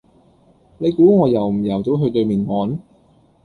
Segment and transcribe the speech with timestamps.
[0.79, 2.79] 你估我游唔游到去對面岸？